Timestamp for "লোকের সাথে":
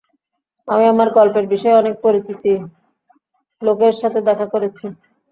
3.61-4.19